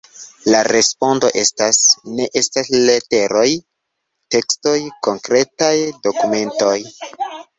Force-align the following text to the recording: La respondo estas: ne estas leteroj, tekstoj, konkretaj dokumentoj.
La 0.51 0.59
respondo 0.67 1.29
estas: 1.41 1.81
ne 2.19 2.25
estas 2.41 2.71
leteroj, 2.87 3.45
tekstoj, 4.35 4.75
konkretaj 5.09 5.73
dokumentoj. 6.09 6.75